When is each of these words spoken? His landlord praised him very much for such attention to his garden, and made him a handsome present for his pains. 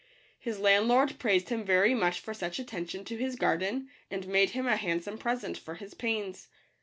His 0.39 0.57
landlord 0.59 1.19
praised 1.19 1.49
him 1.49 1.63
very 1.63 1.93
much 1.93 2.21
for 2.21 2.33
such 2.33 2.57
attention 2.57 3.05
to 3.05 3.17
his 3.17 3.35
garden, 3.35 3.89
and 4.09 4.27
made 4.27 4.49
him 4.49 4.65
a 4.65 4.75
handsome 4.75 5.19
present 5.19 5.59
for 5.59 5.75
his 5.75 5.93
pains. 5.93 6.47